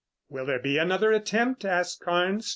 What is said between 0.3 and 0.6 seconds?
there